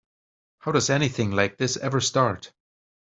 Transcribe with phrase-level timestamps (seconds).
[0.61, 2.51] How does anything like this ever start?